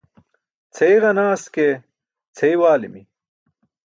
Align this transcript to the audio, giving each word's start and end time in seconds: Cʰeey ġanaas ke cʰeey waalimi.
Cʰeey 0.75 0.95
ġanaas 1.01 1.43
ke 1.53 1.65
cʰeey 2.37 2.55
waalimi. 2.61 3.01